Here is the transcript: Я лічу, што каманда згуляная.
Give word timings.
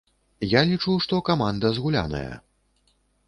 Я 0.51 0.61
лічу, 0.69 0.95
што 1.03 1.19
каманда 1.29 1.71
згуляная. 1.79 2.33